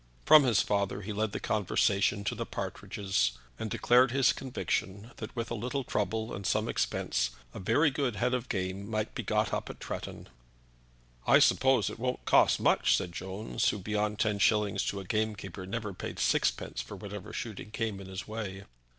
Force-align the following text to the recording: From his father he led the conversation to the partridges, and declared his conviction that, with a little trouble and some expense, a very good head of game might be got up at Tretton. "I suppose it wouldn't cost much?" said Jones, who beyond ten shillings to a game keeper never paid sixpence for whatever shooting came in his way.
From 0.25 0.45
his 0.45 0.63
father 0.63 1.03
he 1.03 1.13
led 1.13 1.31
the 1.31 1.39
conversation 1.39 2.23
to 2.23 2.33
the 2.33 2.43
partridges, 2.43 3.33
and 3.59 3.69
declared 3.69 4.09
his 4.09 4.33
conviction 4.33 5.11
that, 5.17 5.35
with 5.35 5.51
a 5.51 5.53
little 5.53 5.83
trouble 5.83 6.33
and 6.33 6.43
some 6.43 6.67
expense, 6.67 7.29
a 7.53 7.59
very 7.59 7.91
good 7.91 8.15
head 8.15 8.33
of 8.33 8.49
game 8.49 8.89
might 8.89 9.13
be 9.13 9.21
got 9.21 9.53
up 9.53 9.69
at 9.69 9.79
Tretton. 9.79 10.25
"I 11.27 11.37
suppose 11.37 11.87
it 11.91 11.99
wouldn't 11.99 12.25
cost 12.25 12.59
much?" 12.59 12.97
said 12.97 13.11
Jones, 13.11 13.69
who 13.69 13.77
beyond 13.77 14.17
ten 14.17 14.39
shillings 14.39 14.83
to 14.85 14.99
a 15.01 15.05
game 15.05 15.35
keeper 15.35 15.67
never 15.67 15.93
paid 15.93 16.17
sixpence 16.17 16.81
for 16.81 16.95
whatever 16.95 17.31
shooting 17.31 17.69
came 17.69 17.99
in 17.99 18.07
his 18.07 18.27
way. 18.27 18.63